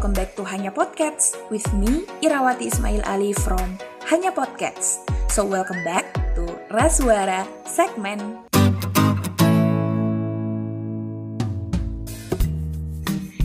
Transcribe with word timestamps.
welcome 0.00 0.16
back 0.16 0.32
to 0.32 0.40
Hanya 0.48 0.72
Podcasts 0.72 1.36
with 1.52 1.68
me, 1.76 2.08
Irawati 2.24 2.72
Ismail 2.72 3.04
Ali 3.04 3.36
from 3.36 3.76
Hanya 4.08 4.32
Podcasts. 4.32 5.04
So 5.28 5.44
welcome 5.44 5.84
back 5.84 6.08
to 6.32 6.48
Rasuara 6.72 7.44
segmen. 7.68 8.48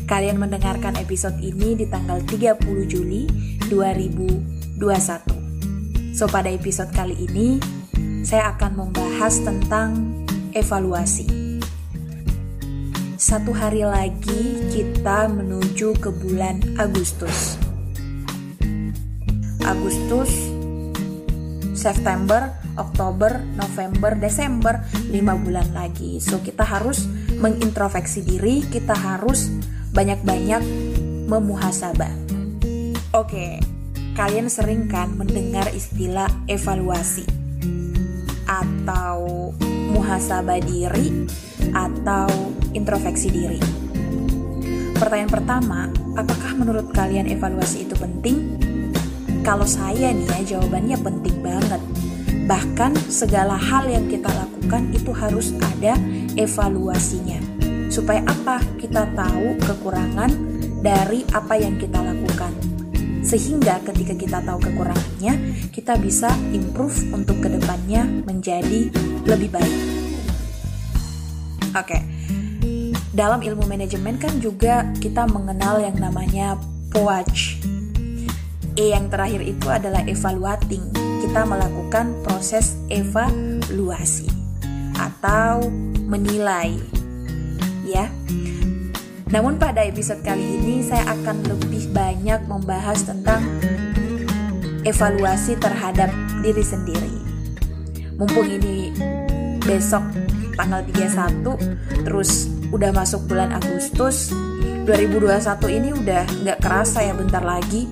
Kalian 0.07 0.39
mendengarkan 0.39 0.95
episode 0.95 1.35
ini 1.43 1.75
di 1.75 1.91
tanggal 1.91 2.23
30 2.23 2.63
Juli 2.87 3.27
2021. 3.67 6.15
So 6.15 6.23
pada 6.31 6.47
episode 6.47 6.95
kali 6.95 7.19
ini, 7.19 7.59
saya 8.23 8.55
akan 8.55 8.79
membahas 8.79 9.43
tentang 9.43 10.23
evaluasi 10.55 11.44
satu 13.25 13.57
hari 13.57 13.81
lagi 13.81 14.69
kita 14.69 15.25
menuju 15.25 15.97
ke 15.97 16.13
bulan 16.13 16.61
Agustus. 16.77 17.57
Agustus, 19.65 20.29
September, 21.73 22.53
Oktober, 22.77 23.41
November, 23.57 24.13
Desember, 24.13 24.77
lima 25.09 25.33
bulan 25.41 25.73
lagi. 25.73 26.21
So 26.21 26.37
kita 26.45 26.69
harus 26.69 27.09
mengintrospeksi 27.41 28.21
diri, 28.21 28.61
kita 28.61 28.93
harus 28.93 29.49
banyak-banyak 29.89 30.61
memuhasabah. 31.25 32.13
Oke, 33.17 33.57
kalian 34.13 34.53
sering 34.53 34.85
kan 34.85 35.17
mendengar 35.17 35.65
istilah 35.73 36.29
evaluasi 36.45 37.25
atau 38.45 39.49
muhasabah 39.97 40.61
diri 40.61 41.25
atau 41.75 42.31
introspeksi 42.71 43.27
diri. 43.27 43.59
Pertanyaan 44.95 45.31
pertama, 45.31 45.79
apakah 46.15 46.55
menurut 46.55 46.95
kalian 46.95 47.27
evaluasi 47.27 47.83
itu 47.83 47.99
penting? 47.99 48.55
Kalau 49.43 49.67
saya 49.67 50.15
nih 50.15 50.25
ya 50.25 50.57
jawabannya 50.57 50.97
penting 51.03 51.35
banget. 51.43 51.83
Bahkan 52.47 53.11
segala 53.11 53.59
hal 53.59 53.91
yang 53.91 54.07
kita 54.07 54.31
lakukan 54.31 54.89
itu 54.95 55.11
harus 55.11 55.51
ada 55.59 55.99
evaluasinya. 56.39 57.37
Supaya 57.91 58.23
apa? 58.23 58.63
Kita 58.79 59.05
tahu 59.13 59.59
kekurangan 59.61 60.31
dari 60.79 61.27
apa 61.35 61.59
yang 61.59 61.75
kita 61.75 61.99
lakukan. 61.99 62.55
Sehingga 63.25 63.81
ketika 63.81 64.13
kita 64.13 64.37
tahu 64.45 64.61
kekurangannya, 64.61 65.33
kita 65.73 65.97
bisa 65.97 66.29
improve 66.53 66.95
untuk 67.09 67.41
ke 67.41 67.49
depannya 67.49 68.05
menjadi 68.23 68.93
lebih 69.25 69.49
baik. 69.49 69.77
Oke, 71.75 71.91
okay. 71.91 72.01
dalam 73.11 73.43
ilmu 73.43 73.67
manajemen 73.67 74.15
kan 74.15 74.39
juga 74.39 74.87
kita 75.03 75.27
mengenal 75.27 75.83
yang 75.83 75.99
namanya 75.99 76.55
POAC. 76.87 77.59
E 78.79 78.95
yang 78.95 79.11
terakhir 79.11 79.43
itu 79.43 79.67
adalah 79.67 79.99
evaluating. 80.07 80.87
Kita 81.19 81.43
melakukan 81.43 82.15
proses 82.23 82.79
evaluasi 82.87 84.31
atau 84.95 85.67
menilai. 86.07 86.79
Ya. 87.83 88.07
Namun 89.27 89.59
pada 89.59 89.83
episode 89.83 90.23
kali 90.23 90.63
ini 90.63 90.79
saya 90.79 91.11
akan 91.11 91.43
lebih 91.43 91.91
banyak 91.91 92.39
membahas 92.47 93.03
tentang 93.03 93.43
evaluasi 94.87 95.59
terhadap 95.59 96.07
diri 96.39 96.63
sendiri. 96.63 97.19
Mumpung 98.15 98.47
ini 98.47 98.95
besok 99.59 100.07
tanggal 100.55 100.81
31 100.83 102.03
terus 102.07 102.49
udah 102.73 102.91
masuk 102.91 103.27
bulan 103.29 103.53
Agustus 103.55 104.33
2021 104.87 105.77
ini 105.77 105.89
udah 105.93 106.23
nggak 106.43 106.59
kerasa 106.63 107.05
ya 107.05 107.13
bentar 107.13 107.43
lagi 107.45 107.85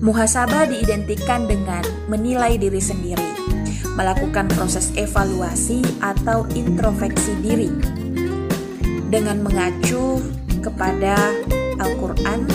muhasabah 0.00 0.68
diidentikan 0.68 1.44
dengan 1.48 1.82
menilai 2.08 2.56
diri 2.56 2.80
sendiri 2.80 3.40
melakukan 3.98 4.48
proses 4.54 4.94
evaluasi 4.96 5.82
atau 6.00 6.46
introspeksi 6.54 7.36
diri 7.42 7.68
dengan 9.10 9.42
mengacu 9.42 10.22
kepada 10.62 11.18
Al-Quran 11.82 12.46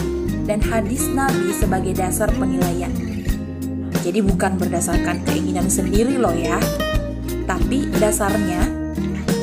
dan 0.45 0.61
hadis 0.61 1.09
Nabi 1.11 1.51
sebagai 1.51 1.97
dasar 1.97 2.29
penilaian. 2.33 2.93
Jadi 4.05 4.21
bukan 4.21 4.61
berdasarkan 4.61 5.25
keinginan 5.25 5.65
sendiri 5.65 6.21
loh 6.21 6.33
ya, 6.33 6.61
tapi 7.49 7.89
dasarnya 7.97 8.84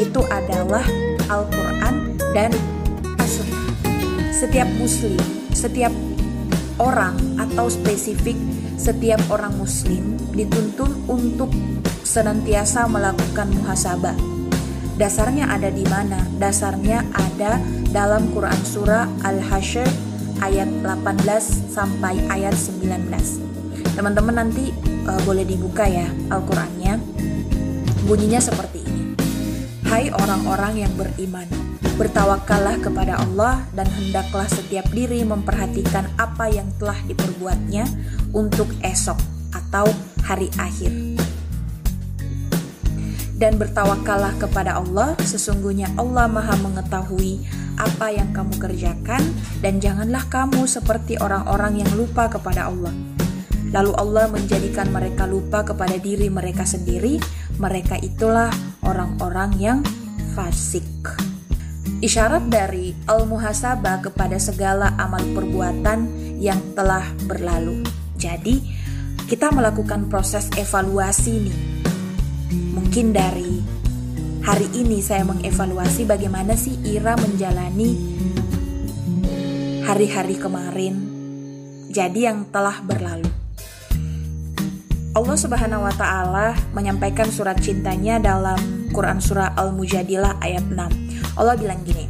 itu 0.03 0.21
adalah 0.27 0.83
Al-Quran 1.31 2.19
dan 2.35 2.51
As-Sunnah. 3.23 3.71
Setiap 4.35 4.67
muslim, 4.83 5.23
setiap 5.55 5.95
orang 6.83 7.15
atau 7.39 7.71
spesifik 7.71 8.35
setiap 8.83 9.23
orang 9.31 9.55
muslim 9.55 10.19
dituntun 10.35 11.07
untuk 11.07 11.55
senantiasa 12.03 12.91
melakukan 12.91 13.47
muhasabah. 13.55 14.19
Dasarnya 14.99 15.47
ada 15.55 15.71
di 15.71 15.87
mana? 15.87 16.19
Dasarnya 16.43 17.07
ada 17.15 17.63
dalam 17.95 18.35
Quran 18.35 18.59
surah 18.67 19.07
Al-Hasyr 19.23 19.87
ayat 20.43 20.67
18 20.83 21.71
sampai 21.71 22.27
ayat 22.27 22.59
19. 22.59 23.95
Teman-teman 23.95 24.35
nanti 24.43 24.75
uh, 25.07 25.21
boleh 25.23 25.47
dibuka 25.47 25.87
ya 25.87 26.11
Al-Qur'annya. 26.35 26.99
Bunyinya 28.03 28.43
seperti 28.43 28.82
Hai 29.93 30.09
orang-orang 30.09 30.89
yang 30.89 30.93
beriman, 30.97 31.45
bertawakallah 32.01 32.81
kepada 32.81 33.21
Allah 33.21 33.61
dan 33.77 33.85
hendaklah 33.93 34.49
setiap 34.49 34.89
diri 34.89 35.21
memperhatikan 35.21 36.09
apa 36.17 36.49
yang 36.49 36.65
telah 36.81 36.97
diperbuatnya 37.05 37.85
untuk 38.33 38.73
esok 38.81 39.21
atau 39.53 39.85
hari 40.25 40.49
akhir. 40.57 40.97
Dan 43.37 43.61
bertawakallah 43.61 44.33
kepada 44.41 44.81
Allah, 44.81 45.13
sesungguhnya 45.21 45.93
Allah 46.01 46.25
Maha 46.25 46.57
mengetahui 46.57 47.45
apa 47.77 48.17
yang 48.17 48.33
kamu 48.33 48.57
kerjakan 48.57 49.21
dan 49.61 49.77
janganlah 49.77 50.25
kamu 50.33 50.65
seperti 50.65 51.21
orang-orang 51.21 51.85
yang 51.85 51.93
lupa 52.01 52.33
kepada 52.33 52.73
Allah. 52.73 52.97
Lalu 53.77 53.93
Allah 54.01 54.25
menjadikan 54.33 54.89
mereka 54.89 55.29
lupa 55.29 55.61
kepada 55.69 56.01
diri 56.01 56.33
mereka 56.33 56.65
sendiri, 56.65 57.21
mereka 57.61 58.01
itulah 58.01 58.72
orang-orang 58.83 59.51
yang 59.59 59.79
fasik. 60.35 60.87
Isyarat 62.03 62.51
dari 62.51 62.95
al-muhasabah 63.07 64.03
kepada 64.11 64.35
segala 64.43 64.95
amal 64.99 65.23
perbuatan 65.35 66.11
yang 66.43 66.59
telah 66.75 67.07
berlalu. 67.31 67.87
Jadi, 68.19 68.59
kita 69.31 69.55
melakukan 69.55 70.11
proses 70.11 70.51
evaluasi 70.59 71.47
nih. 71.47 71.59
Mungkin 72.75 73.15
dari 73.15 73.63
hari 74.43 74.69
ini 74.75 74.99
saya 74.99 75.23
mengevaluasi 75.25 76.03
bagaimana 76.05 76.59
sih 76.59 76.75
Ira 76.83 77.15
menjalani 77.15 77.91
hari-hari 79.87 80.37
kemarin. 80.37 80.95
Jadi 81.93 82.27
yang 82.27 82.49
telah 82.51 82.83
berlalu. 82.83 83.42
Allah 85.13 85.37
Subhanahu 85.37 85.85
wa 85.85 85.93
taala 85.93 86.57
menyampaikan 86.73 87.29
surat 87.29 87.61
cintanya 87.61 88.17
dalam 88.17 88.57
Quran 88.97 89.21
surah 89.21 89.53
Al-Mujadilah 89.61 90.41
ayat 90.41 90.65
6. 90.73 91.37
Allah 91.37 91.53
bilang 91.61 91.85
gini, 91.85 92.09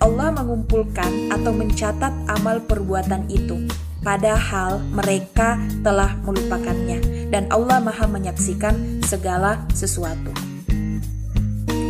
Allah 0.00 0.32
mengumpulkan 0.32 1.28
atau 1.28 1.52
mencatat 1.52 2.12
amal 2.32 2.64
perbuatan 2.64 3.28
itu 3.28 3.68
padahal 4.00 4.80
mereka 4.96 5.60
telah 5.84 6.16
melupakannya 6.24 7.28
dan 7.28 7.44
Allah 7.52 7.84
Maha 7.84 8.08
menyaksikan 8.08 9.04
segala 9.04 9.60
sesuatu. 9.76 10.32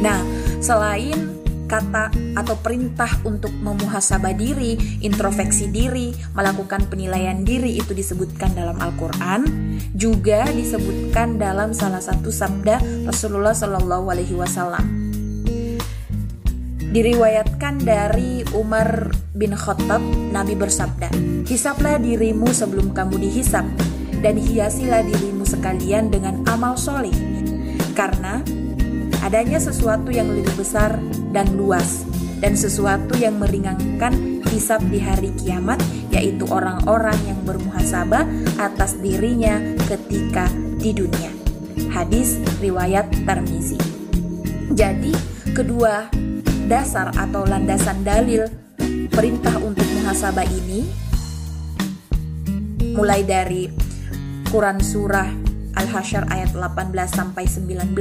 Nah, 0.03 0.19
selain 0.59 1.31
kata 1.67 2.13
atau 2.39 2.57
perintah 2.61 3.09
untuk 3.25 3.53
memuhasabah 3.53 4.37
diri, 4.37 4.77
introspeksi 5.01 5.69
diri, 5.73 6.13
melakukan 6.37 6.87
penilaian 6.89 7.43
diri 7.43 7.77
itu 7.79 7.93
disebutkan 7.93 8.53
dalam 8.53 8.79
Al-Qur'an, 8.81 9.45
juga 9.97 10.45
disebutkan 10.51 11.41
dalam 11.41 11.73
salah 11.73 12.01
satu 12.01 12.29
sabda 12.29 13.07
Rasulullah 13.09 13.57
Shallallahu 13.57 14.07
alaihi 14.11 14.37
wasallam. 14.37 14.85
Diriwayatkan 16.95 17.83
dari 17.83 18.47
Umar 18.55 19.11
bin 19.35 19.51
Khattab, 19.51 19.99
Nabi 20.31 20.55
bersabda, 20.55 21.11
"Hisaplah 21.43 21.99
dirimu 21.99 22.55
sebelum 22.55 22.95
kamu 22.95 23.19
dihisap, 23.19 23.67
dan 24.23 24.39
hiasilah 24.39 25.03
dirimu 25.03 25.43
sekalian 25.45 26.09
dengan 26.09 26.41
amal 26.47 26.79
soleh, 26.79 27.13
karena 27.93 28.41
adanya 29.25 29.57
sesuatu 29.57 30.13
yang 30.13 30.29
lebih 30.29 30.53
besar 30.61 31.01
dan 31.33 31.57
luas, 31.57 32.05
dan 32.45 32.53
sesuatu 32.53 33.17
yang 33.17 33.41
meringankan 33.41 34.45
hisab 34.53 34.85
di 34.93 35.01
hari 35.01 35.33
kiamat, 35.41 35.81
yaitu 36.13 36.45
orang-orang 36.53 37.17
yang 37.25 37.41
bermuhasabah 37.49 38.29
atas 38.61 39.01
dirinya 39.01 39.59
ketika 39.89 40.45
di 40.77 40.93
dunia. 40.93 41.33
Hadis 41.89 42.37
riwayat 42.61 43.09
Tarmizi. 43.25 43.81
Jadi, 44.77 45.17
kedua 45.57 46.13
dasar 46.69 47.09
atau 47.17 47.49
landasan 47.49 48.05
dalil 48.05 48.45
perintah 49.09 49.57
untuk 49.57 49.89
muhasabah 50.01 50.45
ini 50.45 50.85
mulai 52.93 53.25
dari 53.25 53.73
Quran 54.53 54.79
surah 54.79 55.44
Al-Hasyr 55.75 56.31
ayat 56.31 56.55
18 56.55 56.95
sampai 57.11 57.45
19, 57.47 57.95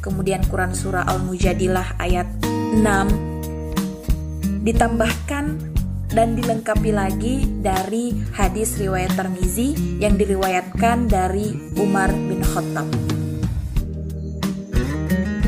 kemudian 0.00 0.40
Quran 0.48 0.72
surah 0.72 1.04
Al-Mujadilah 1.08 2.00
ayat 2.00 2.28
6 2.44 4.64
ditambahkan 4.64 5.74
dan 6.14 6.38
dilengkapi 6.38 6.94
lagi 6.94 7.44
dari 7.60 8.14
hadis 8.32 8.78
riwayat 8.78 9.18
Termizi 9.18 9.74
yang 9.98 10.14
diriwayatkan 10.14 11.10
dari 11.10 11.74
Umar 11.76 12.14
bin 12.14 12.40
Khattab. 12.40 12.86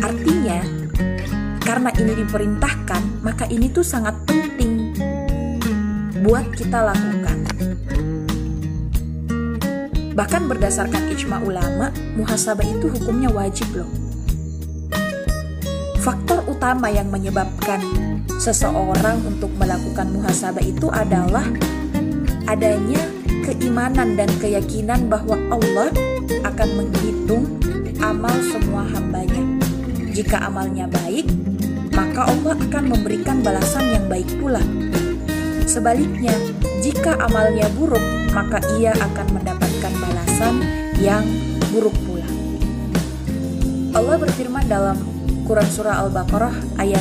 Artinya, 0.02 0.60
karena 1.62 1.90
ini 1.96 2.12
diperintahkan, 2.18 3.22
maka 3.22 3.46
ini 3.46 3.70
tuh 3.70 3.86
sangat 3.86 4.18
penting 4.26 4.90
buat 6.26 6.50
kita 6.58 6.82
lakukan. 6.82 7.45
Bahkan 10.16 10.48
berdasarkan 10.48 11.12
ijma 11.12 11.44
ulama, 11.44 11.92
muhasabah 12.16 12.64
itu 12.64 12.88
hukumnya 12.88 13.28
wajib 13.28 13.68
loh. 13.76 13.90
Faktor 16.00 16.40
utama 16.48 16.88
yang 16.88 17.12
menyebabkan 17.12 17.84
seseorang 18.40 19.20
untuk 19.28 19.52
melakukan 19.60 20.08
muhasabah 20.16 20.64
itu 20.64 20.88
adalah 20.88 21.44
adanya 22.48 23.04
keimanan 23.44 24.16
dan 24.16 24.32
keyakinan 24.40 25.04
bahwa 25.12 25.36
Allah 25.52 25.92
akan 26.48 26.68
menghitung 26.80 27.44
amal 28.00 28.32
semua 28.48 28.88
hambanya. 28.88 29.44
Jika 30.16 30.48
amalnya 30.48 30.88
baik, 30.88 31.28
maka 31.92 32.24
Allah 32.24 32.56
akan 32.56 32.84
memberikan 32.88 33.44
balasan 33.44 33.84
yang 33.92 34.08
baik 34.08 34.32
pula. 34.40 34.64
Sebaliknya, 35.68 36.32
jika 36.80 37.20
amalnya 37.20 37.68
buruk, 37.76 38.00
maka 38.32 38.62
ia 38.78 38.94
akan 38.96 39.26
mendapatkan 39.34 39.55
yang 41.00 41.24
buruk 41.72 41.96
pula. 42.04 42.28
Allah 43.96 44.20
berfirman 44.20 44.68
dalam 44.68 45.00
Quran 45.48 45.68
Surah 45.72 46.04
Al-Baqarah 46.04 46.52
ayat 46.76 47.00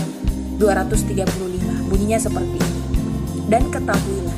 235 0.55 1.91
bunyinya 1.91 2.15
seperti 2.15 2.55
ini. 2.55 2.81
Dan 3.51 3.67
ketahuilah 3.67 4.37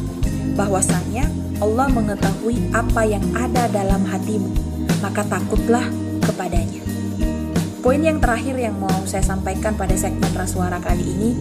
bahwasanya 0.58 1.30
Allah 1.62 1.88
mengetahui 1.94 2.74
apa 2.74 3.06
yang 3.06 3.22
ada 3.38 3.70
dalam 3.70 4.02
hatimu 4.02 4.50
maka 5.02 5.22
takutlah 5.30 5.86
kepadanya. 6.26 6.82
Poin 7.86 8.02
yang 8.02 8.18
terakhir 8.18 8.58
yang 8.58 8.82
mau 8.82 9.06
saya 9.06 9.22
sampaikan 9.22 9.78
pada 9.78 9.94
segmen 9.94 10.34
rasuara 10.34 10.82
kali 10.82 11.06
ini 11.06 11.32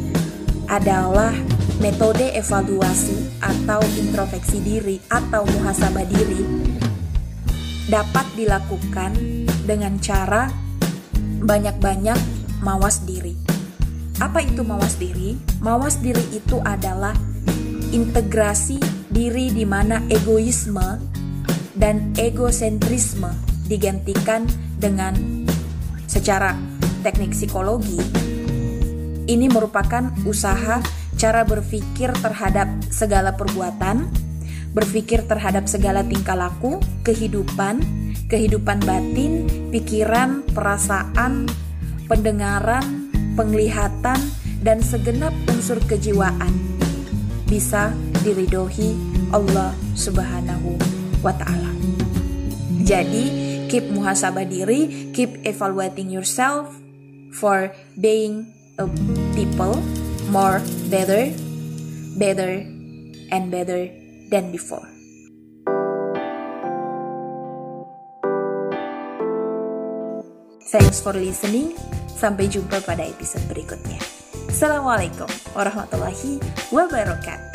adalah 0.68 1.32
metode 1.80 2.36
evaluasi 2.36 3.40
atau 3.40 3.80
introspeksi 3.96 4.60
diri 4.60 4.96
atau 5.08 5.48
muhasabah 5.48 6.04
diri 6.04 6.75
dapat 7.86 8.26
dilakukan 8.34 9.14
dengan 9.62 9.98
cara 10.02 10.50
banyak-banyak 11.42 12.18
mawas 12.62 13.06
diri. 13.06 13.38
Apa 14.18 14.42
itu 14.42 14.64
mawas 14.66 14.96
diri? 14.98 15.36
Mawas 15.62 16.00
diri 16.00 16.22
itu 16.34 16.58
adalah 16.64 17.14
integrasi 17.92 18.80
diri 19.12 19.52
di 19.52 19.62
mana 19.62 20.02
egoisme 20.10 20.98
dan 21.76 22.16
egosentrisme 22.16 23.30
digantikan 23.68 24.48
dengan 24.80 25.44
secara 26.08 26.56
teknik 27.04 27.36
psikologi. 27.36 28.00
Ini 29.26 29.46
merupakan 29.50 30.10
usaha 30.24 30.80
cara 31.18 31.42
berpikir 31.44 32.14
terhadap 32.18 32.68
segala 32.88 33.34
perbuatan, 33.34 34.08
berpikir 34.76 35.24
terhadap 35.24 35.64
segala 35.64 36.04
tingkah 36.04 36.36
laku, 36.36 36.76
kehidupan, 37.00 37.80
kehidupan 38.28 38.84
batin, 38.84 39.48
pikiran, 39.72 40.44
perasaan, 40.52 41.48
pendengaran, 42.04 43.08
penglihatan, 43.40 44.20
dan 44.60 44.84
segenap 44.84 45.32
unsur 45.48 45.80
kejiwaan 45.88 46.52
bisa 47.48 47.96
diridohi 48.20 48.92
Allah 49.32 49.72
Subhanahu 49.96 50.76
wa 51.24 51.32
Ta'ala. 51.32 51.72
Jadi, 52.84 53.24
keep 53.72 53.88
muhasabah 53.88 54.44
diri, 54.44 55.08
keep 55.16 55.40
evaluating 55.48 56.12
yourself 56.12 56.68
for 57.32 57.72
being 57.96 58.44
a 58.76 58.84
people 59.32 59.80
more 60.28 60.60
better, 60.92 61.32
better, 62.20 62.60
and 63.32 63.48
better 63.48 64.05
than 64.30 64.50
before. 64.50 64.86
Thanks 70.66 70.98
for 70.98 71.14
listening. 71.14 71.78
Sampai 72.10 72.50
jumpa 72.50 72.82
pada 72.82 73.06
episode 73.06 73.44
berikutnya. 73.46 74.02
Assalamualaikum 74.50 75.28
warahmatullahi 75.54 76.42
wabarakatuh. 76.74 77.45